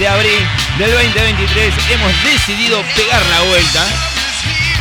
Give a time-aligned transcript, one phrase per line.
[0.00, 0.40] de abril
[0.78, 3.86] del 2023 hemos decidido pegar la vuelta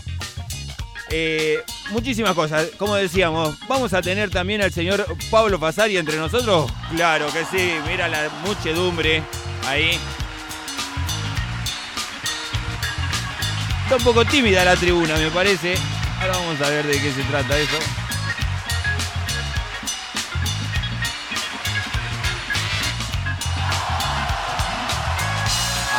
[1.10, 2.69] eh, muchísimas cosas.
[2.78, 6.70] Como decíamos, vamos a tener también al señor Pablo Pasari entre nosotros.
[6.94, 9.22] Claro que sí, mira la muchedumbre
[9.66, 9.99] ahí.
[13.84, 15.75] Está un poco tímida la tribuna, me parece.
[16.20, 17.78] Ahora vamos a ver de qué se trata eso.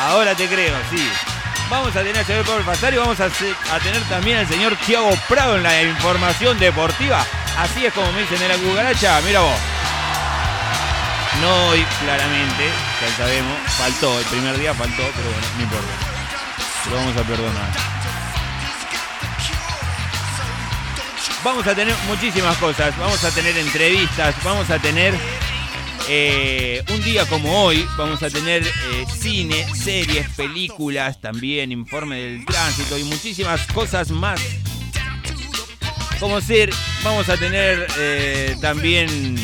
[0.02, 1.29] Ahora te creo, sí.
[1.70, 5.12] Vamos a tener al señor Pablo Pasar y vamos a, tener también al señor Tiago
[5.28, 7.24] Prado en la información deportiva.
[7.60, 9.22] Así es como me dicen en la cucaracha.
[9.22, 9.60] Mira vos.
[11.42, 12.70] No hoy, claramente,
[13.02, 13.58] ya sabemos.
[13.78, 15.88] Faltó, el primer día faltó, pero bueno, no importa.
[16.90, 17.70] Lo vamos a perdonar.
[21.44, 22.98] Vamos a tener muchísimas cosas.
[22.98, 24.36] Vamos a tener entrevistas.
[24.44, 25.14] Vamos a tener
[26.12, 32.46] eh, un día como hoy vamos a tener eh, cine, series, películas, también informe del
[32.46, 34.42] tránsito y muchísimas cosas más.
[36.20, 36.72] Como ser,
[37.04, 39.38] vamos a tener eh, también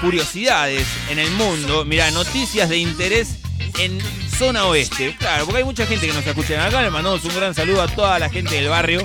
[0.00, 1.84] curiosidades en el mundo.
[1.84, 3.36] Mira, noticias de interés
[3.78, 4.00] en
[4.36, 5.14] zona oeste.
[5.20, 6.82] Claro, porque hay mucha gente que nos escucha acá.
[6.82, 9.04] Le mandamos un gran saludo a toda la gente del barrio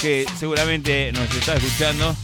[0.00, 2.16] que seguramente nos está escuchando.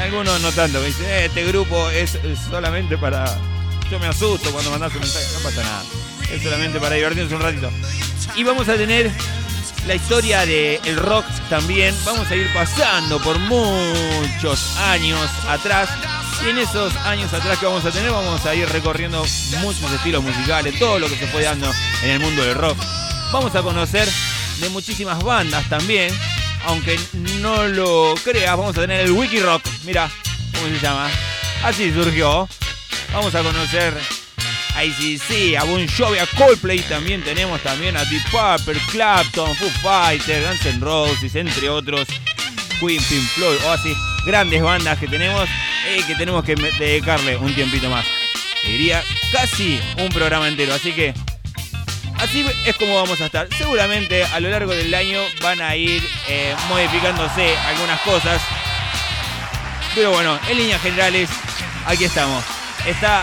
[0.00, 2.18] Algunos no tanto, me dicen, este grupo es
[2.50, 3.57] solamente para
[3.90, 5.82] yo me asusto cuando mandas un mensaje, no pasa nada.
[6.32, 7.70] Es solamente para divertirnos un ratito.
[8.36, 9.10] Y vamos a tener
[9.86, 11.94] la historia del el rock también.
[12.04, 15.88] Vamos a ir pasando por muchos años atrás.
[16.44, 19.24] Y en esos años atrás que vamos a tener, vamos a ir recorriendo
[19.60, 22.78] muchos estilos musicales, todo lo que se fue dando en el mundo del rock.
[23.32, 24.08] Vamos a conocer
[24.60, 26.14] de muchísimas bandas también.
[26.66, 26.98] Aunque
[27.40, 29.62] no lo creas, vamos a tener el Wiki Rock.
[29.84, 30.10] Mira,
[30.52, 31.08] ¿cómo se llama?
[31.64, 32.48] Así surgió.
[33.12, 33.94] Vamos a conocer
[34.74, 39.70] a ICC, a Bon Jovi, a Coldplay también tenemos también a Deep Purple, Clapton, Foo
[39.82, 42.06] Fighters, Guns N' Roses, entre otros,
[42.78, 43.92] Queen, Pink Floyd, o así,
[44.24, 45.48] grandes bandas que tenemos
[45.96, 48.04] y que tenemos que dedicarle un tiempito más.
[48.62, 49.02] Diría
[49.32, 51.14] casi un programa entero, así que
[52.18, 53.48] así es como vamos a estar.
[53.56, 58.40] Seguramente a lo largo del año van a ir eh, modificándose algunas cosas.
[59.94, 61.30] Pero bueno, en líneas generales,
[61.86, 62.44] aquí estamos
[62.86, 63.22] está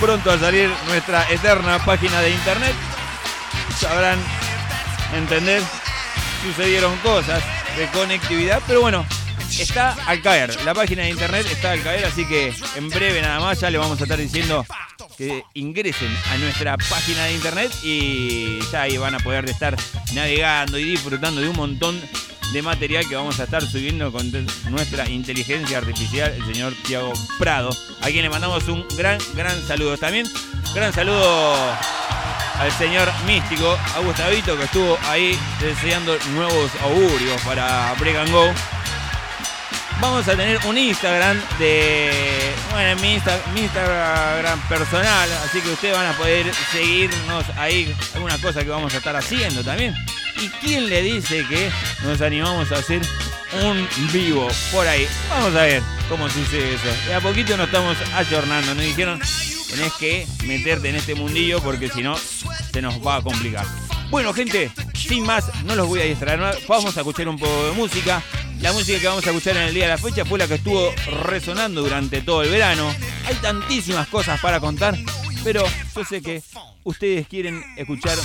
[0.00, 2.74] pronto a salir nuestra eterna página de internet.
[3.78, 4.18] Sabrán
[5.14, 5.62] entender,
[6.42, 7.42] sucedieron cosas
[7.76, 9.04] de conectividad, pero bueno,
[9.58, 10.62] está al caer.
[10.64, 13.78] La página de internet está al caer, así que en breve nada más ya le
[13.78, 14.64] vamos a estar diciendo
[15.16, 19.76] que ingresen a nuestra página de internet y ya ahí van a poder estar
[20.14, 22.00] navegando y disfrutando de un montón
[22.52, 24.30] de material que vamos a estar subiendo con
[24.70, 27.70] nuestra inteligencia artificial, el señor Tiago Prado,
[28.00, 29.96] a quien le mandamos un gran, gran saludo.
[29.96, 30.26] También,
[30.74, 31.54] gran saludo
[32.58, 38.52] al señor místico, a Gustavito, que estuvo ahí deseando nuevos augurios para Break Go.
[40.02, 42.10] Vamos a tener un Instagram de
[42.72, 43.12] bueno, en mi,
[43.62, 48.96] Instagram personal, así que ustedes van a poder seguirnos ahí, alguna cosa que vamos a
[48.96, 49.94] estar haciendo también.
[50.40, 51.70] ¿Y quién le dice que
[52.02, 53.00] nos animamos a hacer
[53.62, 55.06] un vivo por ahí?
[55.30, 57.06] Vamos a ver cómo sucede eso.
[57.06, 58.74] De a poquito nos estamos ayornando.
[58.74, 59.20] Nos dijeron,
[59.70, 63.66] tenés que meterte en este mundillo porque si no, se nos va a complicar.
[64.10, 66.40] Bueno, gente, sin más, no los voy a distraer.
[66.66, 68.20] Vamos a escuchar un poco de música.
[68.62, 70.54] La música que vamos a escuchar en el día de la fecha fue la que
[70.54, 70.94] estuvo
[71.24, 72.94] resonando durante todo el verano.
[73.26, 74.96] Hay tantísimas cosas para contar,
[75.42, 75.64] pero
[75.96, 76.40] yo sé que
[76.84, 78.16] ustedes quieren escuchar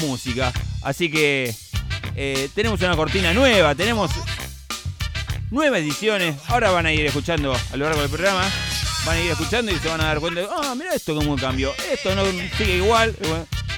[0.00, 0.50] música.
[0.80, 1.54] Así que
[2.16, 4.10] eh, tenemos una cortina nueva, tenemos
[5.50, 6.36] nueve ediciones.
[6.48, 8.50] Ahora van a ir escuchando a lo largo del programa.
[9.04, 11.70] Van a ir escuchando y se van a dar cuenta, ah, mira esto cómo cambió.
[11.92, 12.24] Esto no
[12.56, 13.14] sigue igual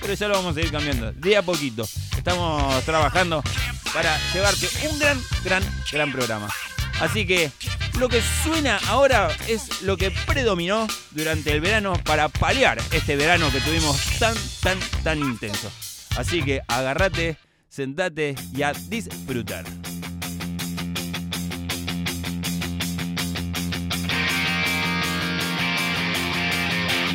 [0.05, 1.89] pero ya lo vamos a ir cambiando de a poquito.
[2.15, 3.43] Estamos trabajando
[3.95, 6.51] para llevarte un gran, gran, gran programa.
[7.01, 7.51] Así que
[7.99, 13.51] lo que suena ahora es lo que predominó durante el verano para paliar este verano
[13.51, 15.73] que tuvimos tan, tan, tan intenso.
[16.19, 17.39] Así que agárrate,
[17.71, 19.65] sentate y a disfrutar.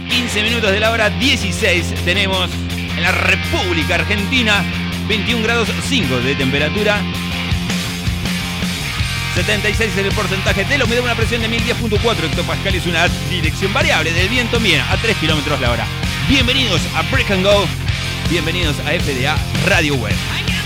[0.10, 2.50] 15 minutos de la hora 16 tenemos
[3.00, 4.64] en la República Argentina.
[5.08, 7.02] 21 grados 5 de temperatura.
[9.36, 14.12] 76 es el porcentaje de la humedad, una presión de 1010.4 hectopascales, una dirección variable
[14.12, 15.88] del viento mía a 3 kilómetros la hora.
[16.28, 17.68] Bienvenidos a Break and Go,
[18.30, 20.59] bienvenidos a FDA Radio Web.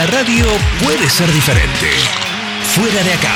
[0.00, 0.46] La radio
[0.82, 1.90] puede ser diferente.
[2.74, 3.34] Fuera de acá.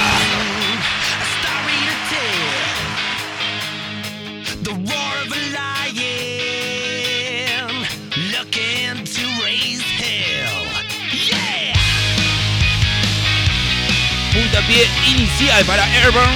[14.33, 16.33] Puntapié inicial para Airborne.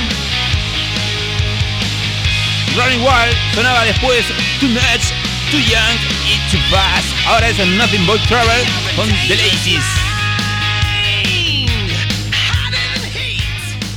[2.76, 4.26] Running Wild sonaba después
[4.60, 5.04] Too Much,
[5.50, 5.96] Too Young
[6.28, 7.06] y Too Fast.
[7.26, 8.62] Ahora es Nothing But Trouble
[8.94, 9.97] con The Laces.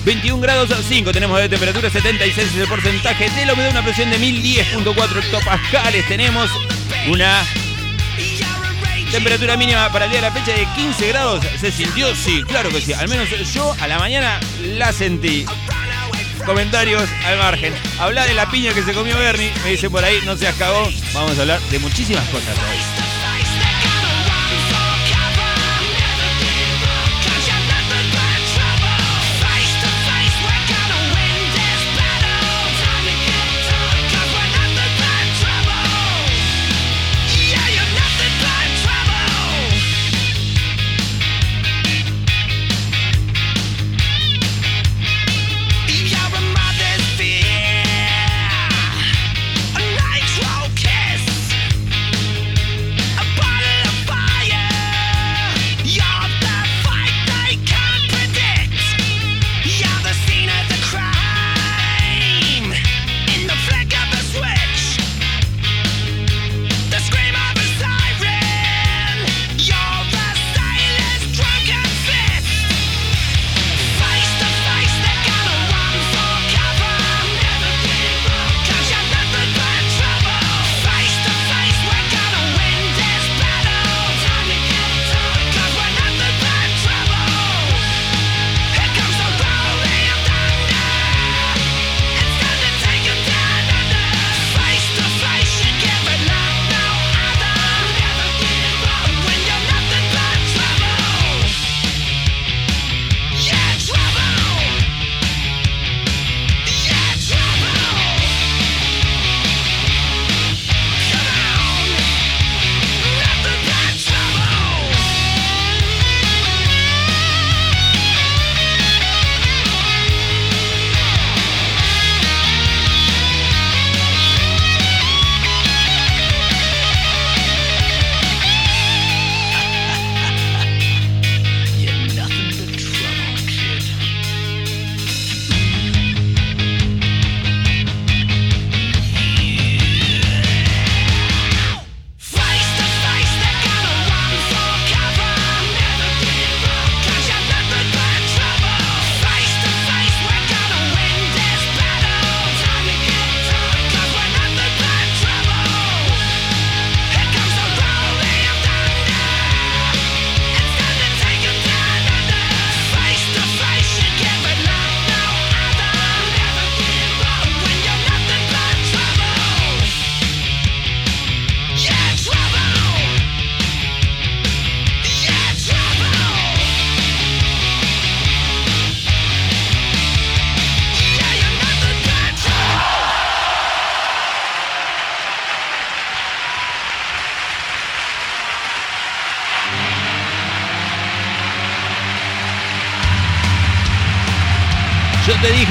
[0.05, 4.09] 21 grados 5 tenemos de temperatura, 76 es el porcentaje de la humedad, una presión
[4.09, 6.07] de 1010.4 hectopascales.
[6.07, 6.49] Tenemos
[7.07, 7.43] una
[9.11, 11.45] temperatura mínima para el día de la fecha de 15 grados.
[11.59, 12.15] ¿Se sintió?
[12.15, 12.93] Sí, claro que sí.
[12.93, 15.45] Al menos yo a la mañana la sentí.
[16.45, 17.73] Comentarios al margen.
[17.99, 19.51] Habla de la piña que se comió Bernie.
[19.63, 20.91] Me dice por ahí, no seas cagón.
[21.13, 23.10] Vamos a hablar de muchísimas cosas hoy.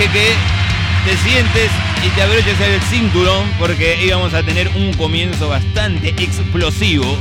[0.09, 0.33] Que
[1.05, 1.71] te sientes
[2.07, 7.19] y te abroches el cinturón porque íbamos a tener un comienzo bastante explosivo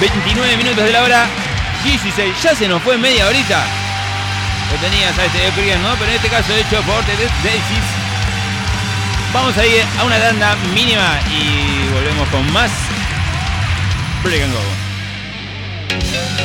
[0.00, 1.28] 29 minutos de la hora
[1.84, 2.34] 16.
[2.42, 3.64] Ya se nos fue media horita.
[4.72, 5.94] Lo tenías a este de ¿no?
[5.96, 7.84] Pero en este caso hecho por Daisies.
[9.32, 12.70] Vamos a ir a una tanda mínima y volvemos con más
[14.24, 14.60] Break and Go.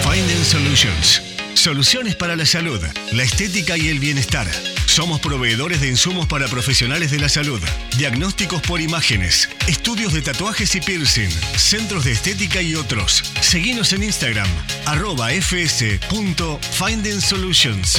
[0.10, 1.22] Finding Solutions.
[1.54, 4.48] Soluciones para la salud, la estética y el bienestar.
[4.96, 7.62] Somos proveedores de insumos para profesionales de la salud,
[7.98, 13.22] diagnósticos por imágenes, estudios de tatuajes y piercing, centros de estética y otros.
[13.42, 14.48] Seguimos en Instagram,
[14.86, 17.98] arroba fs.findingsolutions.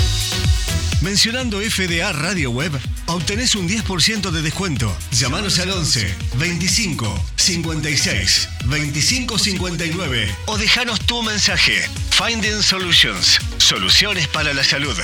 [1.02, 2.72] Mencionando FDA Radio Web,
[3.04, 4.96] obtenés un 10% de descuento.
[5.12, 11.86] Llámanos al 11 25 56 25 59 o déjanos tu mensaje.
[12.10, 13.38] Finding Solutions.
[13.58, 14.96] Soluciones para la salud.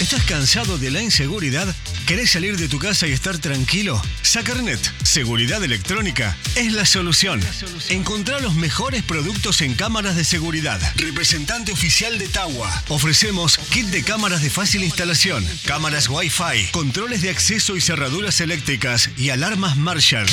[0.00, 1.74] ¿Estás cansado de la inseguridad?
[2.08, 4.00] ¿Querés salir de tu casa y estar tranquilo?
[4.22, 7.38] Sacarnet, seguridad electrónica, es la solución.
[7.90, 10.80] Encontrá los mejores productos en cámaras de seguridad.
[10.96, 12.82] Representante oficial de Tawa.
[12.88, 19.10] Ofrecemos kit de cámaras de fácil instalación, cámaras Wi-Fi, controles de acceso y cerraduras eléctricas
[19.18, 20.26] y alarmas Marshall.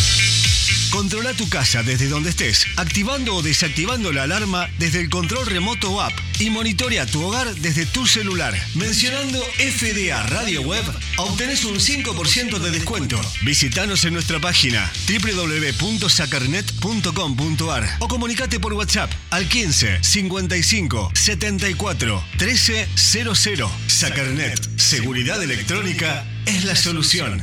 [0.95, 5.91] Controla tu casa desde donde estés, activando o desactivando la alarma desde el control remoto
[5.91, 8.57] o app y monitorea tu hogar desde tu celular.
[8.75, 10.85] Mencionando FDA Radio Web,
[11.17, 13.19] obtenés un 5% de descuento.
[13.41, 23.71] Visítanos en nuestra página www.sacarnet.com.ar o comunicate por WhatsApp al 15 55 74 13 00.
[23.87, 27.41] Sacarnet, seguridad electrónica es la solución.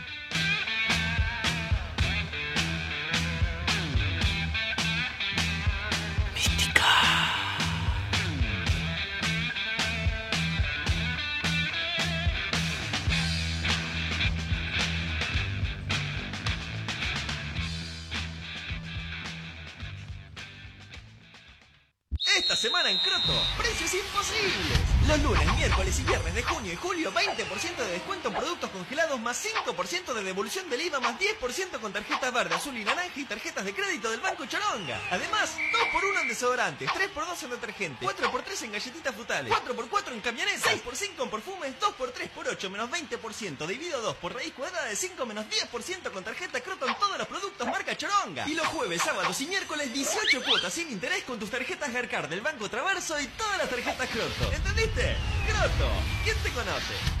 [22.61, 24.80] semana en Croto, precios imposibles.
[25.07, 29.19] Los lunes, miércoles y viernes de junio y julio, 20% de descuento en productos congelados
[29.19, 33.25] más 5% de devolución del IVA más 10% con tarjetas verde, azul y naranja y
[33.25, 35.01] tarjetas de crédito del Banco Choronga.
[35.09, 41.23] Además, 2x1 en desodorantes, 3x2 en detergentes, 4x3 en galletitas frutales, 4x4 en camionetas, 6x5
[41.23, 45.45] en perfumes, 2x3 por 8 menos 20%, dividido 2 por raíz cuadrada de 5 menos
[45.47, 48.47] 10% con tarjeta Croto en todos los productos marca Choronga.
[48.47, 52.41] Y los jueves, sábados y miércoles 18 cuotas sin interés con tus tarjetas Garcar del
[52.41, 54.53] Banco Traverso y todas las tarjetas Croto.
[54.53, 54.90] ¿Entendiste?
[54.93, 55.89] Croto,
[56.23, 57.20] ¿quién te conoce?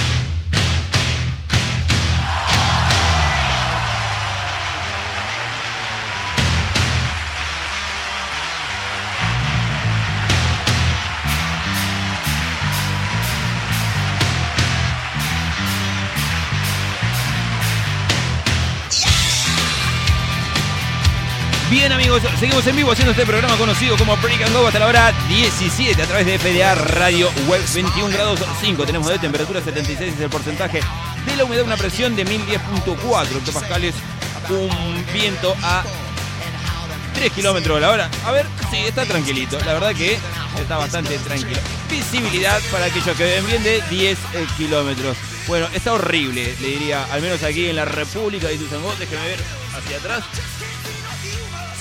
[21.71, 24.87] Bien amigos, seguimos en vivo haciendo este programa conocido como Break and Go hasta la
[24.87, 28.85] hora 17 a través de FDA Radio Web 21 grados 5.
[28.85, 30.81] Tenemos de temperatura 76 es el porcentaje
[31.25, 33.95] de la humedad, una presión de 1010.4 hectopascales,
[34.49, 35.85] un viento a
[37.13, 38.09] 3 kilómetros a la hora.
[38.25, 39.57] A ver, sí, está tranquilito.
[39.65, 40.17] La verdad que
[40.59, 41.61] está bastante tranquilo.
[41.89, 45.15] Visibilidad para aquellos que ven bien de 10 eh, kilómetros.
[45.47, 48.93] Bueno, está horrible, le diría, al menos aquí en la República de Ituzaingó.
[48.99, 49.39] Déjenme ver
[49.73, 50.23] hacia atrás.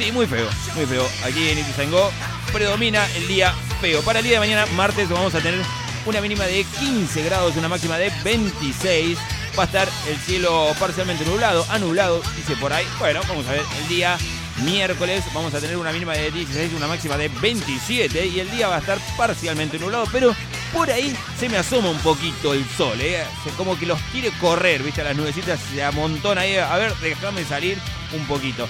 [0.01, 1.07] Sí, muy feo, muy feo.
[1.27, 2.11] Aquí en Ituzaingó
[2.55, 4.01] predomina el día feo.
[4.01, 5.61] Para el día de mañana, martes, vamos a tener
[6.07, 9.19] una mínima de 15 grados, una máxima de 26.
[9.59, 12.87] Va a estar el cielo parcialmente nublado, anulado, dice por ahí.
[12.99, 14.17] Bueno, vamos a ver el día
[14.63, 18.69] miércoles vamos a tener una mínima de 16, una máxima de 27 y el día
[18.69, 20.35] va a estar parcialmente nublado, pero
[20.73, 23.25] por ahí se me asoma un poquito el sol, ¿eh?
[23.57, 25.05] como que los quiere correr, ¿viste?
[25.05, 27.79] Las nubecitas se amontonan ahí, a ver, déjame salir
[28.13, 28.69] un poquito.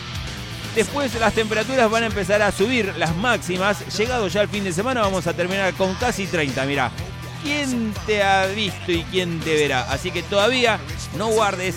[0.75, 3.97] Después las temperaturas van a empezar a subir, las máximas.
[3.97, 6.91] Llegado ya el fin de semana vamos a terminar con casi 30, mirá.
[7.43, 9.91] ¿Quién te ha visto y quién te verá?
[9.91, 10.79] Así que todavía
[11.17, 11.75] no guardes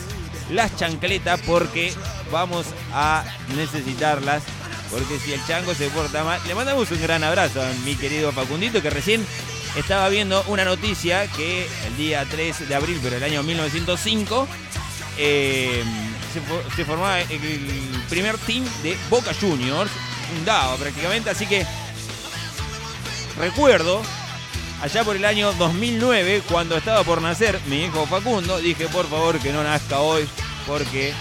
[0.51, 1.93] las chancletas porque
[2.32, 3.23] vamos a
[3.56, 4.43] necesitarlas.
[4.91, 8.32] Porque si el chango se porta mal, le mandamos un gran abrazo a mi querido
[8.32, 9.25] Facundito que recién
[9.75, 14.47] estaba viendo una noticia que el día 3 de abril, pero el año 1905,
[15.17, 15.84] eh,
[16.34, 19.91] se, formaba el primer team de Boca Juniors,
[20.30, 21.65] fundado prácticamente, así que
[23.38, 24.02] recuerdo
[24.82, 29.39] allá por el año 2009, cuando estaba por nacer mi hijo Facundo, dije por favor
[29.39, 30.28] que no nazca hoy,
[30.67, 31.13] porque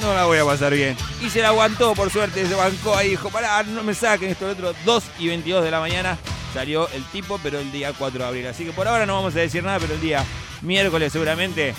[0.00, 0.96] no la voy a pasar bien.
[1.22, 4.46] Y se la aguantó, por suerte, se bancó ahí, dijo, pará, no me saquen esto,
[4.46, 6.18] el otro, 2 y 22 de la mañana
[6.52, 8.46] salió el tipo, pero el día 4 de abril.
[8.46, 10.24] Así que por ahora no vamos a decir nada, pero el día
[10.62, 11.74] miércoles seguramente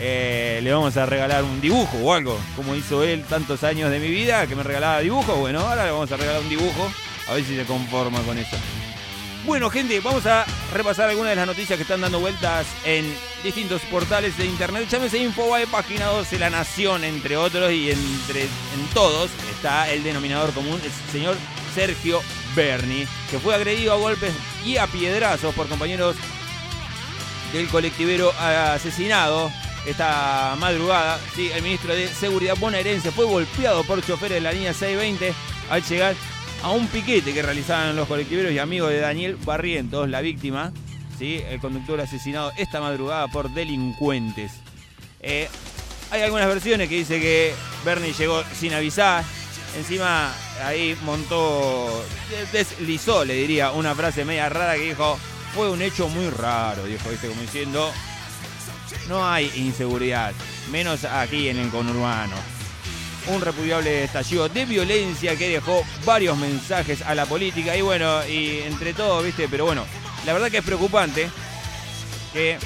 [0.00, 4.00] eh, le vamos a regalar un dibujo o algo, como hizo él tantos años de
[4.00, 5.38] mi vida, que me regalaba dibujos.
[5.38, 6.90] Bueno, ahora le vamos a regalar un dibujo,
[7.28, 8.56] a ver si se conforma con eso.
[9.46, 13.04] Bueno, gente, vamos a repasar algunas de las noticias que están dando vueltas en
[13.42, 14.88] distintos portales de internet.
[14.88, 20.52] Llámese Infobae, página 12, La Nación, entre otros, y entre en todos está el denominador
[20.54, 21.36] común, el señor
[21.74, 22.22] Sergio
[22.56, 24.32] Berni, que fue agredido a golpes
[24.64, 26.16] y a piedrazos por compañeros
[27.52, 29.52] del colectivero asesinado
[29.86, 31.18] esta madrugada.
[31.34, 35.34] Sí, el ministro de Seguridad bonaerense fue golpeado por choferes de la línea 620
[35.70, 36.14] al llegar
[36.62, 40.72] a un piquete que realizaban los colectiveros y amigos de Daniel Barrientos, la víctima.
[41.18, 41.42] ¿sí?
[41.48, 44.52] El conductor asesinado esta madrugada por delincuentes.
[45.20, 45.48] Eh,
[46.10, 49.24] hay algunas versiones que dice que Bernie llegó sin avisar.
[49.76, 52.04] Encima ahí montó,
[52.52, 55.18] deslizó, le diría, una frase media rara que dijo,
[55.52, 57.26] fue un hecho muy raro, dijo, ¿viste?
[57.26, 57.92] Como diciendo,
[59.08, 60.32] no hay inseguridad,
[60.70, 62.36] menos aquí en el conurbano.
[63.26, 68.60] Un repudiable estallido de violencia que dejó varios mensajes a la política y bueno, y
[68.66, 69.48] entre todos, ¿viste?
[69.48, 69.84] Pero bueno,
[70.26, 71.30] la verdad que es preocupante
[72.32, 72.58] que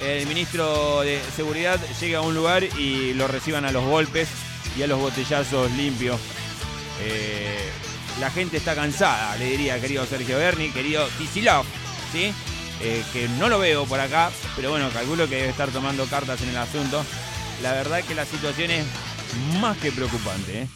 [0.00, 4.28] el ministro de Seguridad llegue a un lugar y lo reciban a los golpes
[4.76, 6.20] y a los botellazos limpios.
[7.00, 7.70] Eh,
[8.20, 11.64] la gente está cansada, le diría querido Sergio Berni, querido Kisilov,
[12.12, 12.32] ¿sí?
[12.84, 16.42] Eh, que no lo veo por acá, pero bueno, calculo que debe estar tomando cartas
[16.42, 17.04] en el asunto.
[17.62, 18.84] La verdad que la situación es
[19.60, 20.62] más que preocupante.
[20.62, 20.68] ¿eh?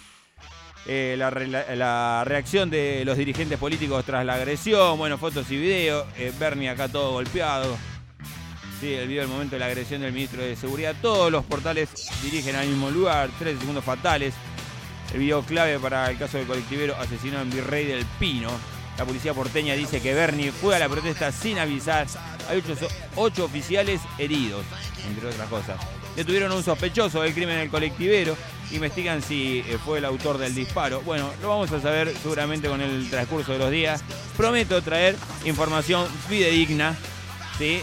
[0.86, 6.06] Eh, la, reacción de los dirigentes políticos tras la agresión, bueno, fotos y videos,
[6.38, 7.76] Bernie acá todo golpeado.
[8.80, 10.94] Sí, el video del momento de la agresión del ministro de Seguridad.
[11.02, 11.88] Todos los portales
[12.22, 14.32] dirigen al mismo lugar, tres segundos fatales.
[15.12, 18.75] El video clave para el caso del colectivero asesinado en Virrey del Pino.
[18.98, 22.06] La policía porteña dice que Bernie fue a la protesta sin avisar.
[22.48, 22.62] Hay
[23.16, 24.64] ocho, oficiales heridos,
[25.06, 25.76] entre otras cosas.
[26.14, 28.36] Detuvieron a un sospechoso del crimen del colectivero.
[28.72, 31.02] Investigan si eh, fue el autor del disparo.
[31.02, 34.02] Bueno, lo vamos a saber seguramente con el transcurso de los días.
[34.36, 36.96] Prometo traer información fidedigna.
[37.58, 37.82] ¿sí?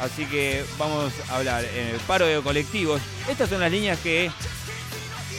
[0.00, 1.64] Así que vamos a hablar.
[1.64, 3.00] eh, paro de colectivos.
[3.28, 4.30] Estas son las líneas que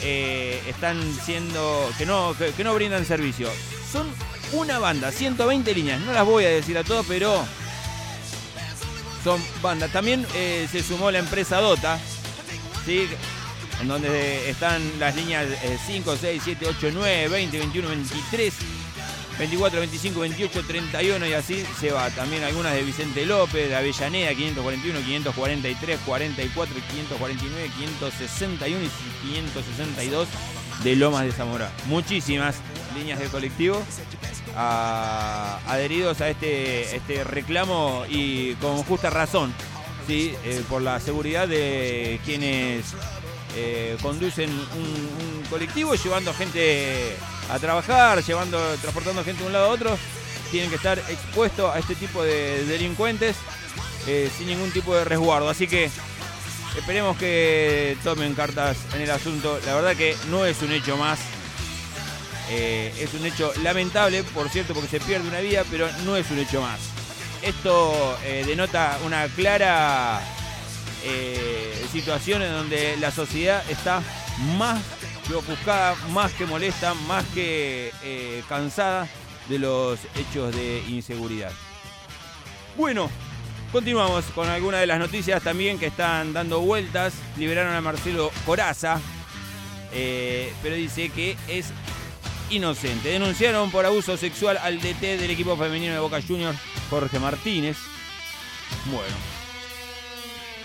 [0.02, 1.90] eh, están siendo.
[1.96, 3.48] que no, que no brindan servicio.
[3.90, 4.06] Son
[4.52, 6.00] una banda, 120 líneas.
[6.00, 7.44] No las voy a decir a todos, pero
[9.22, 9.92] son bandas.
[9.92, 11.98] También eh, se sumó la empresa Dota,
[12.86, 15.46] en donde están las líneas
[15.86, 18.54] 5, 6, 7, 8, 9, 20, 21, 23,
[19.38, 22.10] 24, 25, 28, 31 y así se va.
[22.10, 30.28] También algunas de Vicente López, de Avellaneda, 541, 543, 44, 549, 561 y 562
[30.82, 31.72] de Lomas de Zamora.
[31.86, 32.56] Muchísimas
[32.94, 33.82] líneas de colectivo
[34.56, 39.54] adheridos a este, este reclamo y con justa razón,
[40.06, 40.34] ¿sí?
[40.44, 42.94] Eh, por la seguridad de quienes
[43.56, 47.16] eh, conducen un, colectivo llevando gente
[47.50, 49.98] a trabajar, llevando, transportando gente de un lado a otro,
[50.52, 53.36] tienen que estar expuestos a este tipo de delincuentes
[54.06, 55.48] eh, sin ningún tipo de resguardo.
[55.48, 55.90] Así que
[56.76, 59.58] esperemos que tomen cartas en el asunto.
[59.66, 61.18] La verdad que no es un hecho más.
[62.50, 66.30] Eh, es un hecho lamentable, por cierto, porque se pierde una vida, pero no es
[66.30, 66.80] un hecho más.
[67.42, 70.20] Esto denota una clara
[71.02, 74.02] eh, situaciones donde la sociedad está
[74.58, 74.82] más
[75.26, 79.08] que ofuscada, más que molesta, más que eh, cansada
[79.48, 81.52] de los hechos de inseguridad.
[82.76, 83.10] Bueno,
[83.72, 87.14] continuamos con algunas de las noticias también que están dando vueltas.
[87.38, 89.00] Liberaron a Marcelo Coraza,
[89.92, 91.72] eh, pero dice que es
[92.50, 93.10] inocente.
[93.10, 96.58] Denunciaron por abuso sexual al DT del equipo femenino de Boca Juniors,
[96.90, 97.76] Jorge Martínez.
[98.86, 99.14] Bueno,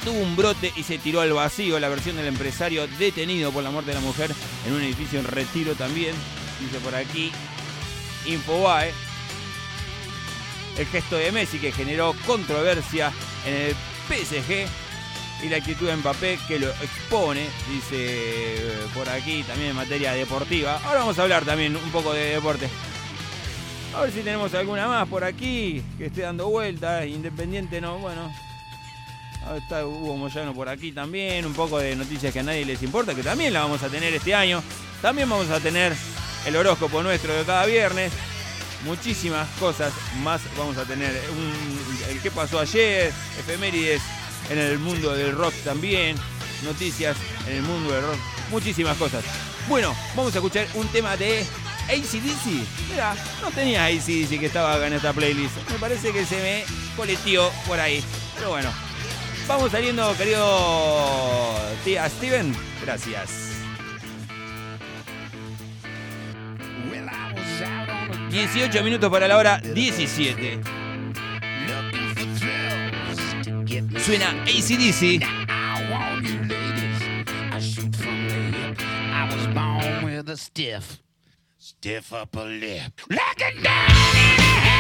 [0.04, 1.80] tuvo un brote y se tiró al vacío.
[1.80, 4.32] La versión del empresario detenido por la muerte de la mujer
[4.68, 6.16] en un edificio en retiro también.
[6.60, 7.32] Dice por aquí
[8.26, 8.92] Infobae.
[10.78, 13.12] El gesto de Messi que generó controversia
[13.46, 13.76] en el
[14.10, 14.68] PSG
[15.44, 18.62] y la actitud de Mbappé que lo expone, dice
[18.94, 20.80] por aquí también en materia deportiva.
[20.86, 22.68] Ahora vamos a hablar también un poco de deporte.
[23.96, 27.06] A ver si tenemos alguna más por aquí que esté dando vueltas.
[27.08, 28.32] Independiente no, bueno,
[29.48, 32.82] Ah, está Hugo Moyano por aquí también, un poco de noticias que a nadie les
[32.82, 34.64] importa, que también la vamos a tener este año.
[35.04, 35.94] También vamos a tener
[36.48, 38.12] el horóscopo nuestro de cada viernes.
[38.86, 41.12] Muchísimas cosas más vamos a tener.
[42.10, 44.02] el qué pasó ayer, efemérides
[44.50, 46.16] en el mundo del rock también,
[46.64, 47.18] noticias
[47.48, 48.20] en el mundo del rock,
[48.52, 49.24] muchísimas cosas.
[49.68, 51.46] Bueno, vamos a escuchar un tema de
[51.90, 52.90] ACDC.
[52.90, 55.56] Mira, no tenía ACDC que estaba acá en esta playlist.
[55.72, 56.64] Me parece que se me
[56.96, 58.04] coletió por ahí.
[58.36, 58.70] Pero bueno,
[59.48, 62.56] Vamos saliendo, querido tía Steven.
[62.84, 63.30] Gracias.
[68.32, 70.85] 18 minutos para la hora 17.
[73.76, 75.22] Suena ACDC.
[75.50, 77.26] I want you ladies.
[77.52, 78.78] I shoot from lip.
[78.80, 81.04] I was born with a stiff,
[81.58, 83.02] stiff upper lip.
[83.10, 84.75] Like a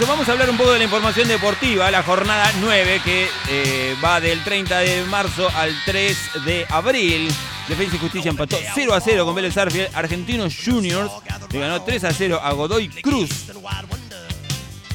[0.00, 4.20] vamos a hablar un poco de la información deportiva, la jornada 9 que eh, va
[4.20, 6.16] del 30 de marzo al 3
[6.46, 7.28] de abril.
[7.68, 9.90] Defensa y Justicia empató 0 a 0 con Vélez Arfield.
[9.94, 11.12] Argentinos Juniors
[11.50, 13.50] le ganó 3 a 0 a Godoy Cruz.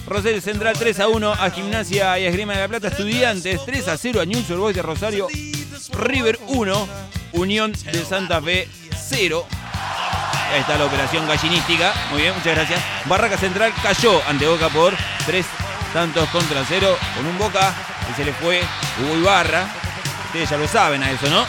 [0.08, 2.88] Rosario Central 3 a 1 a Gimnasia y Esgrima de la Plata.
[2.88, 5.28] Estudiantes 3 a 0 a News Boys de Rosario.
[5.94, 6.88] River 1,
[7.34, 8.68] Unión de Santa Fe
[9.10, 9.46] 0.
[10.54, 11.94] Ahí está la operación gallinística.
[12.12, 12.82] Muy bien, muchas gracias.
[13.06, 14.96] Barraca Central cayó ante Boca por
[15.26, 15.46] 3
[15.94, 17.74] tantos contra 0 con un Boca
[18.08, 18.64] que se le fue
[19.00, 19.68] Hugo Ibarra.
[20.28, 21.46] Ustedes ya lo saben a eso, ¿no?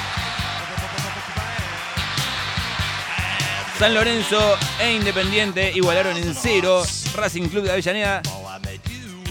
[3.78, 6.82] San Lorenzo e Independiente igualaron en 0.
[7.14, 8.22] Racing Club de Avellaneda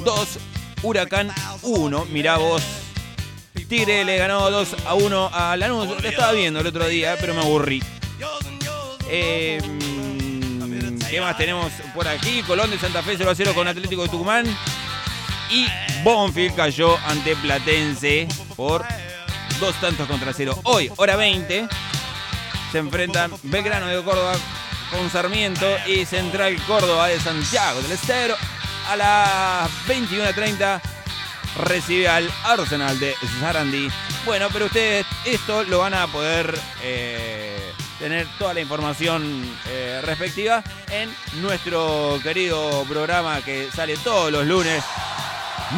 [0.03, 0.39] 2.
[0.83, 1.31] Huracán
[1.63, 2.05] 1.
[2.05, 2.63] Mirá vos.
[3.67, 6.01] Tigre le ganó 2 a 1 a Lanús.
[6.01, 7.83] Lo estaba viendo el otro día, pero me aburrí.
[9.09, 9.61] Eh,
[11.09, 12.43] ¿Qué más tenemos por aquí?
[12.43, 14.45] Colón de Santa Fe 0 a 0 con Atlético de Tucumán.
[15.49, 15.65] Y
[16.03, 18.85] Bonfield cayó ante Platense por
[19.59, 20.59] dos tantos contra cero.
[20.63, 21.67] Hoy, hora 20,
[22.71, 24.33] se enfrentan Belgrano de Córdoba
[24.91, 28.35] con Sarmiento y Central Córdoba de Santiago del Estero.
[28.89, 30.81] A las 21.30
[31.65, 33.89] recibe al Arsenal de Sarandí.
[34.25, 37.46] Bueno, pero ustedes esto lo van a poder eh,
[37.99, 44.83] tener toda la información eh, respectiva en nuestro querido programa que sale todos los lunes,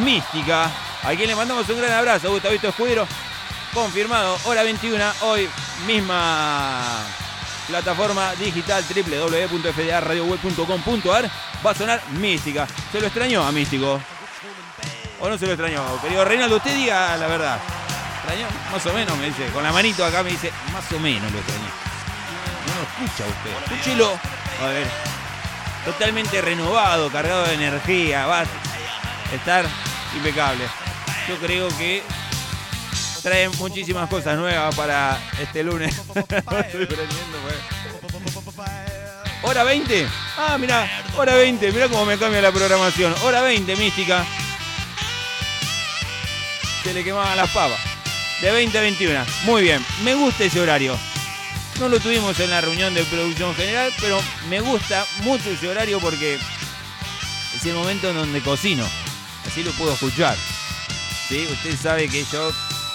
[0.03, 0.69] Mística.
[1.03, 3.07] A quien le mandamos un gran abrazo, Gustavito Escudero.
[3.73, 5.47] Confirmado, hora 21, hoy
[5.87, 6.81] misma
[7.67, 11.31] plataforma digital www.fdaradioweb.com.ar
[11.65, 12.67] va a sonar Mística.
[12.91, 13.99] ¿Se lo extrañó a Místico?
[15.21, 16.01] ¿O no se lo extrañó?
[16.01, 17.59] Querido Reinaldo, usted diga la verdad.
[18.23, 18.47] ¿Extrañó?
[18.71, 19.45] Más o menos, me dice.
[19.47, 21.88] Con la manito acá me dice, más o menos lo extrañé.
[22.79, 23.73] No escucha usted.
[23.73, 24.19] Escúchelo.
[24.61, 24.87] A ver.
[25.85, 28.25] Totalmente renovado, cargado de energía.
[28.25, 29.65] Va a estar
[30.15, 30.63] impecable.
[31.27, 32.03] Yo creo que
[33.21, 35.93] traen muchísimas cosas nuevas para este lunes.
[36.15, 37.55] Estoy prendiendo, pues.
[39.41, 40.07] Hora 20.
[40.37, 41.71] Ah, mira, hora 20.
[41.71, 43.13] Mira cómo me cambia la programación.
[43.23, 44.25] Hora 20, mística.
[46.83, 47.79] Se le quemaban las papas.
[48.41, 49.25] De 20 a 21.
[49.43, 49.85] Muy bien.
[50.03, 50.97] Me gusta ese horario.
[51.79, 54.19] No lo tuvimos en la reunión de producción general, pero
[54.49, 56.37] me gusta mucho ese horario porque
[57.55, 58.85] es el momento en donde cocino.
[59.47, 60.35] Así lo puedo escuchar.
[61.29, 61.47] ¿Sí?
[61.49, 62.51] Usted sabe que yo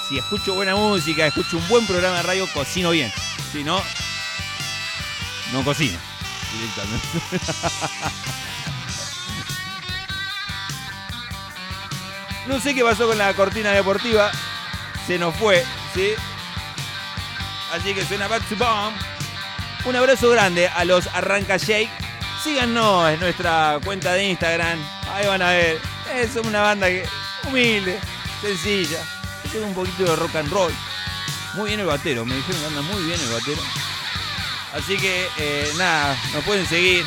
[0.06, 3.10] si escucho buena música, escucho un buen programa de radio, cocino bien.
[3.52, 3.82] Si no,
[5.50, 5.98] no cocino
[6.52, 7.08] directamente.
[12.48, 14.30] no sé qué pasó con la cortina deportiva.
[15.06, 15.64] Se nos fue,
[15.94, 16.10] ¿sí?
[17.74, 18.94] Así que suena Back Bomb.
[19.84, 21.90] Un abrazo grande a los Arranca Shake.
[22.42, 24.78] Síganos en nuestra cuenta de Instagram.
[25.12, 25.80] Ahí van a ver.
[26.14, 27.04] Es una banda que
[27.46, 27.98] humilde,
[28.40, 29.00] sencilla
[29.62, 30.72] un poquito de rock and roll.
[31.54, 33.62] Muy bien el batero, me dijeron que anda muy bien el batero.
[34.72, 37.06] Así que eh, nada, nos pueden seguir.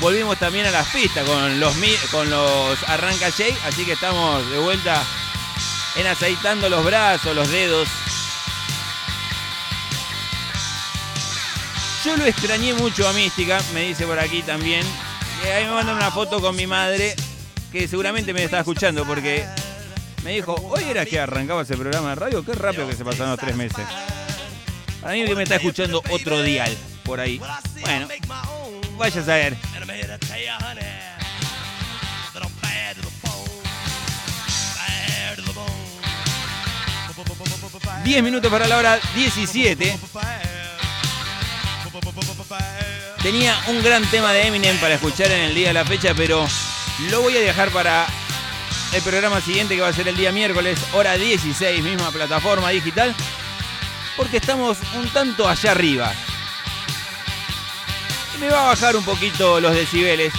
[0.00, 1.74] Volvimos también a las pistas con los,
[2.10, 5.02] con los Arranca Shake, así que estamos de vuelta
[5.96, 7.88] en aceitando los brazos, los dedos.
[12.04, 14.84] Yo lo extrañé mucho a Mística, me dice por aquí también.
[15.42, 17.14] Y ahí me mandan una foto con mi madre
[17.72, 19.46] que seguramente me está escuchando porque
[20.22, 23.30] me dijo, hoy era que arrancaba ese programa de radio, qué rápido que se pasaron
[23.30, 23.86] los tres meses.
[25.00, 26.74] Para mí que me está escuchando otro dial
[27.04, 27.40] por ahí.
[27.80, 28.08] Bueno,
[28.96, 29.56] vaya a saber.
[38.04, 39.98] Diez minutos para la hora 17.
[43.22, 46.46] Tenía un gran tema de Eminem para escuchar en el día de la fecha, pero
[47.08, 48.06] lo voy a dejar para
[48.92, 53.14] el programa siguiente que va a ser el día miércoles, hora 16, misma plataforma digital,
[54.18, 56.12] porque estamos un tanto allá arriba.
[58.38, 60.30] Me va a bajar un poquito los decibeles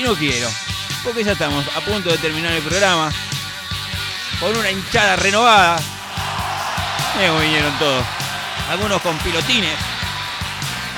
[0.00, 0.50] y no quiero,
[1.04, 3.12] porque ya estamos a punto de terminar el programa
[4.40, 5.93] con una hinchada renovada.
[7.16, 8.04] Me vinieron todos,
[8.68, 9.76] algunos con pilotines,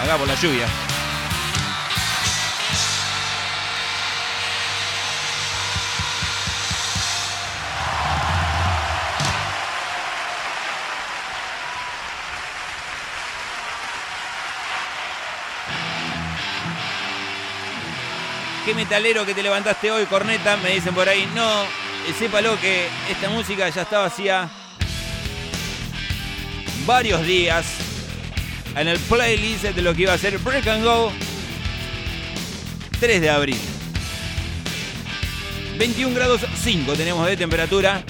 [0.02, 0.66] acá por la lluvia.
[18.66, 21.30] qué metalero que te levantaste hoy, corneta, me dicen por ahí.
[21.36, 24.50] No, eh, sépalo que esta música ya estaba hacía
[26.87, 27.66] varios días
[28.76, 31.12] en el playlist de lo que iba a ser Break and Go
[33.01, 33.59] 3 de abril.
[35.78, 38.03] 21 grados 5 tenemos de temperatura.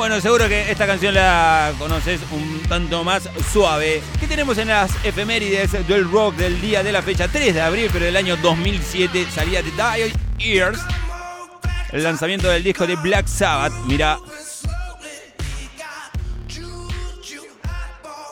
[0.00, 4.00] Bueno, seguro que esta canción la conoces un tanto más suave.
[4.18, 7.90] ¿Qué tenemos en las efemérides del rock del día de la fecha 3 de abril,
[7.92, 10.80] pero del año 2007 salía de Die Ears?
[11.92, 13.74] El lanzamiento del disco de Black Sabbath.
[13.84, 14.16] Mira.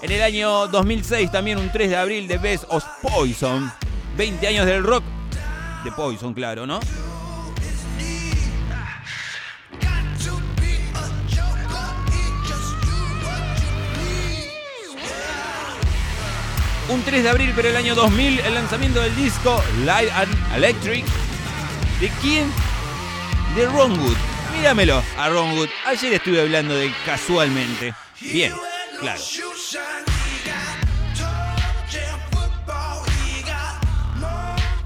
[0.01, 3.71] En el año 2006 también un 3 de abril de Best of Poison.
[4.17, 5.05] 20 años del rock
[5.85, 6.81] de Poison, claro, ¿no?
[16.89, 21.05] Un 3 de abril, pero el año 2000, el lanzamiento del disco Live and Electric.
[22.01, 22.51] ¿De quién?
[23.55, 24.17] De Ron Wood.
[24.57, 25.69] Míramelo a Ron Wood.
[25.87, 27.93] Ayer estuve hablando de casualmente.
[28.21, 28.55] Bien,
[29.01, 29.21] claro.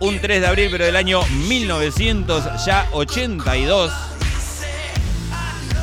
[0.01, 3.93] Un 3 de abril, pero del año 1982.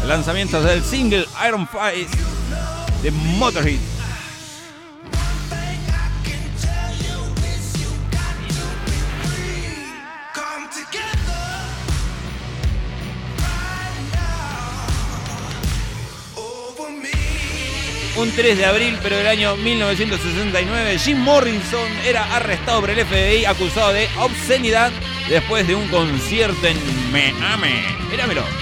[0.05, 2.13] Lanzamientos del single Iron Fist
[3.01, 3.79] de Motorhead.
[18.19, 23.45] Un 3 de abril, pero del año 1969, Jim Morrison era arrestado por el FBI
[23.45, 24.91] acusado de obscenidad
[25.29, 26.77] después de un concierto en
[27.11, 27.85] Miami.
[28.11, 28.58] Míramelo.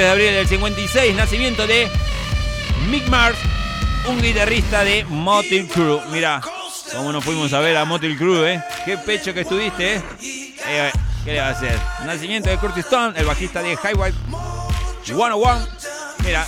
[0.00, 1.86] Un 3 de abril del 56, nacimiento de
[2.88, 3.36] Mick Mars,
[4.08, 6.00] un guitarrista de Motley Crue.
[6.10, 6.40] Mira,
[6.96, 8.62] cómo nos fuimos a ver a Motley Crue, ¿eh?
[8.86, 10.02] Qué pecho que estuviste, ¿eh?
[10.66, 10.90] eh
[11.22, 11.78] ¿Qué le va a hacer?
[12.06, 14.14] Nacimiento de Curtis Stone, el bajista de Highway
[15.04, 15.66] 101.
[16.24, 16.46] Mira.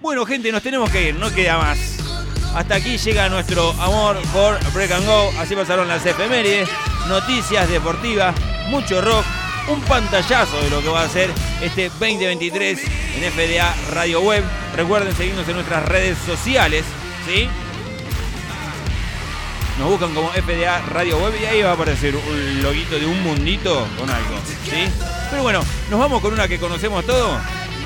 [0.00, 1.78] Bueno, gente, nos tenemos que ir, no queda más.
[2.54, 5.30] Hasta aquí llega nuestro amor por Break and Go.
[5.38, 6.70] Así pasaron las efemérides
[7.12, 8.34] noticias deportivas,
[8.68, 9.22] mucho rock,
[9.68, 12.80] un pantallazo de lo que va a ser este 2023
[13.16, 14.42] en FDA Radio Web.
[14.74, 16.86] Recuerden seguirnos en nuestras redes sociales,
[17.26, 17.50] ¿sí?
[19.78, 23.22] Nos buscan como FDA Radio Web y ahí va a aparecer un loguito de un
[23.22, 24.88] mundito con algo, ¿sí?
[25.28, 25.60] Pero bueno,
[25.90, 27.38] nos vamos con una que conocemos todo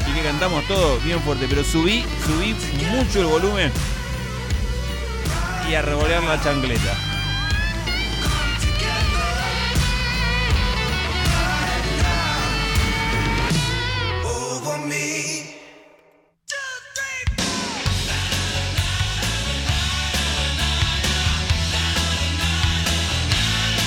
[0.09, 2.55] y que cantamos todo bien fuerte, pero subí, subí
[2.93, 3.73] mucho el volumen
[5.69, 7.16] y a revolear la chancleta.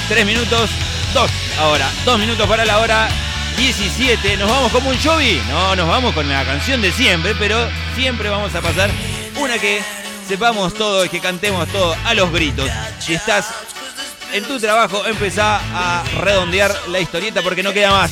[0.10, 0.72] Tres minutos,
[1.14, 1.30] dos
[1.60, 1.88] ahora.
[2.04, 3.08] Dos minutos para la hora
[3.58, 4.38] 17.
[4.38, 5.40] ¿Nos vamos como un Jovi?
[5.48, 8.90] No, nos vamos con la canción de siempre, pero siempre vamos a pasar
[9.38, 9.84] una que
[10.28, 12.68] sepamos todo y que cantemos todo a los gritos.
[12.98, 13.54] Si estás
[14.34, 18.10] en tu trabajo, empezá a redondear la historieta porque no queda más.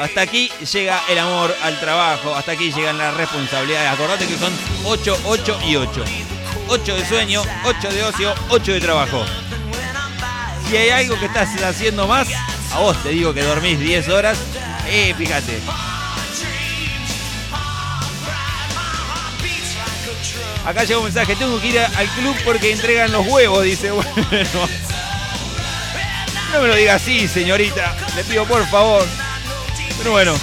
[0.00, 3.88] Hasta aquí llega el amor al trabajo, hasta aquí llegan las responsabilidades.
[3.88, 4.52] Acordate que son
[4.84, 6.04] 8, 8 y 8.
[6.66, 9.24] 8 de sueño, 8 de ocio, 8 de trabajo.
[10.70, 12.28] Si hay algo que estás haciendo más,
[12.72, 14.38] a vos te digo que dormís 10 horas,
[14.86, 15.58] eh, fíjate.
[20.64, 23.90] Acá llega un mensaje, tengo que ir al club porque entregan los huevos, dice.
[24.30, 24.68] Bueno.
[26.52, 27.96] No me lo diga así, señorita.
[28.14, 29.04] Le pido por favor.
[29.98, 30.34] Pero bueno.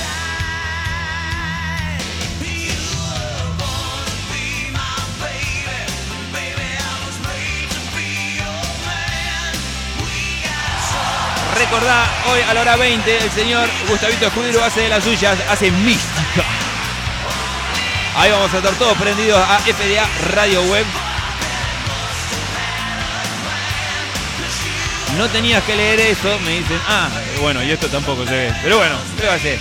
[11.58, 15.72] Recordá, hoy a la hora 20 el señor Gustavito Escudero hace de las suyas, hace
[15.72, 16.46] mística.
[18.16, 20.86] Ahí vamos a estar todos prendidos a FDA Radio Web.
[25.18, 27.10] No tenías que leer eso, me dicen, ah,
[27.42, 28.54] bueno, y esto tampoco se ve.
[28.62, 29.60] Pero bueno, ¿qué va a hacer?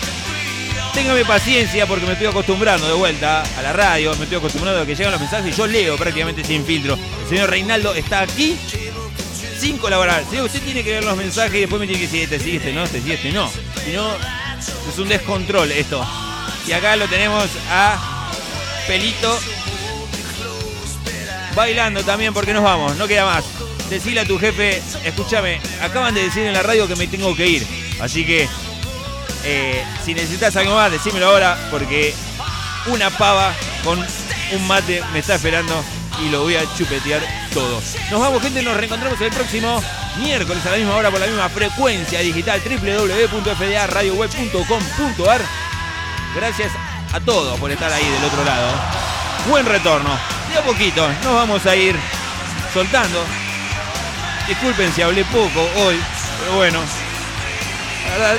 [0.92, 4.86] Téngame paciencia porque me estoy acostumbrando de vuelta a la radio, me estoy acostumbrando a
[4.86, 6.98] que llegan los mensajes y yo leo prácticamente sin filtro.
[7.22, 8.58] El señor Reinaldo está aquí
[9.58, 10.24] sin colaborar.
[10.30, 12.56] Si usted tiene que ver los mensajes y después me tiene que decir, este sí,
[12.56, 13.50] este no, este sí, este no.
[13.84, 14.08] Si no,
[14.88, 16.04] es un descontrol esto.
[16.66, 18.30] Y acá lo tenemos a
[18.86, 19.38] Pelito
[21.54, 23.44] bailando también porque nos vamos, no queda más.
[23.88, 27.46] Decile a tu jefe, escúchame, acaban de decir en la radio que me tengo que
[27.46, 27.66] ir.
[28.00, 28.48] Así que
[29.44, 32.14] eh, si necesitas algo más, decímelo ahora porque
[32.86, 33.54] una pava
[33.84, 33.98] con
[34.52, 35.84] un mate me está esperando
[36.24, 37.80] y lo voy a chupetear todo.
[38.10, 39.82] Nos vamos, gente, nos reencontramos el próximo
[40.18, 45.40] miércoles a la misma hora por la misma frecuencia digital www.fdaradioweb.com.ar.
[46.34, 46.70] Gracias
[47.14, 48.68] a todos por estar ahí del otro lado.
[49.48, 50.10] Buen retorno.
[50.52, 51.96] De a poquito nos vamos a ir
[52.74, 53.24] soltando.
[54.46, 55.98] Disculpen si hablé poco hoy,
[56.40, 56.80] pero bueno.
[58.04, 58.36] La verdad,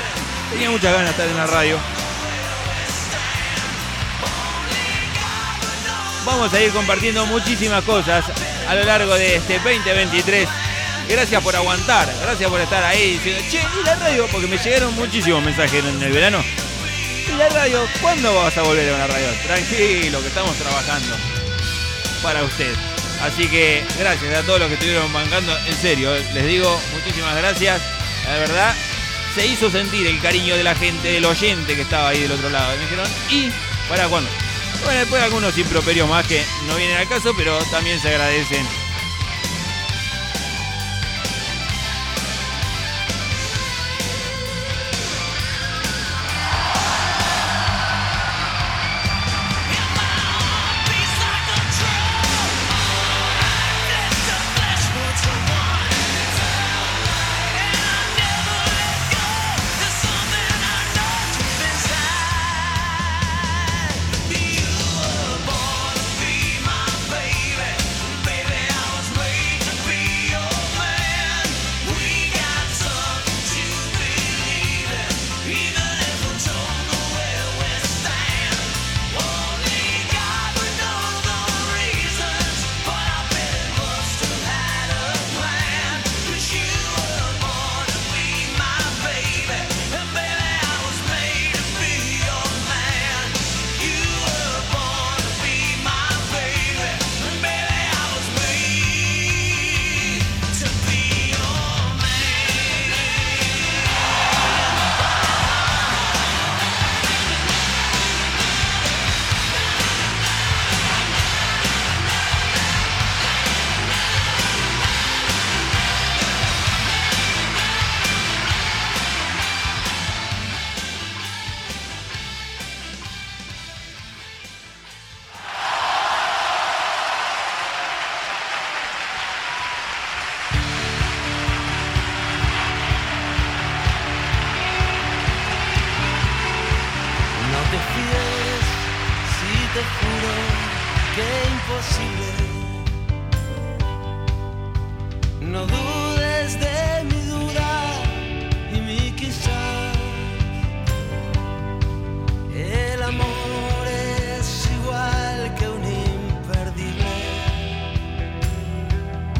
[0.52, 1.76] tenía muchas ganas de estar en la radio.
[6.24, 8.24] Vamos a ir compartiendo muchísimas cosas
[8.68, 10.48] a lo largo de este 2023.
[11.08, 14.26] Gracias por aguantar, gracias por estar ahí diciendo, che, ¿y la radio?
[14.30, 16.44] Porque me llegaron muchísimos mensajes en el verano.
[17.26, 17.86] ¿Y la radio?
[18.02, 19.26] ¿Cuándo vas a volver a la radio?
[19.46, 21.16] Tranquilo, que estamos trabajando
[22.22, 22.74] para usted.
[23.22, 25.56] Así que gracias a todos los que estuvieron bancando.
[25.66, 27.80] En serio, les digo muchísimas gracias.
[28.26, 28.74] La verdad,
[29.34, 32.50] se hizo sentir el cariño de la gente, del oyente que estaba ahí del otro
[32.50, 32.76] lado.
[32.76, 33.50] me dijeron, ¿y
[33.88, 34.30] para cuándo?
[34.84, 38.87] Bueno, después algunos improperios más que no vienen al caso, pero también se agradecen.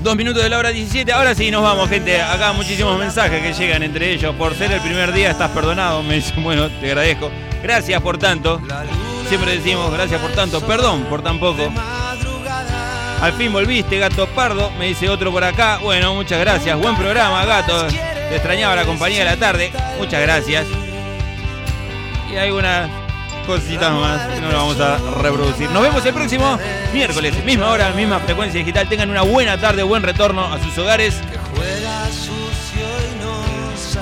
[0.08, 1.12] Dos minutos de la hora 17.
[1.12, 2.22] Ahora sí, nos vamos, gente.
[2.22, 4.34] Acá muchísimos mensajes que llegan entre ellos.
[4.36, 6.02] Por ser el primer día estás perdonado.
[6.02, 7.30] Me dicen, bueno, te agradezco.
[7.62, 8.58] Gracias por tanto.
[9.28, 10.62] Siempre decimos gracias por tanto.
[10.62, 11.70] Perdón por tan poco.
[13.20, 14.70] Al fin volviste, gato pardo.
[14.78, 15.78] Me dice otro por acá.
[15.82, 16.78] Bueno, muchas gracias.
[16.78, 17.86] Buen programa, gato.
[17.88, 19.70] Te extrañaba la compañía de la tarde.
[19.98, 20.66] Muchas gracias.
[22.32, 22.88] Y algunas
[23.48, 25.70] cositas más no lo vamos a reproducir.
[25.70, 26.58] Nos vemos el próximo
[26.92, 28.86] miércoles, misma hora, misma frecuencia digital.
[28.90, 31.18] Tengan una buena tarde, buen retorno a sus hogares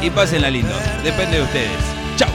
[0.03, 0.74] y pásenla lindo.
[1.05, 1.70] Depende de ustedes.
[2.16, 2.28] Chao.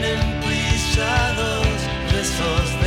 [0.00, 1.66] Tienen pisados
[2.12, 2.77] besos